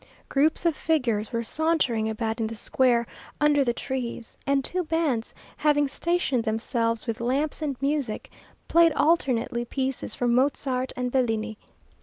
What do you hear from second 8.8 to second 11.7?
alternately pieces from Mozart and Bellini.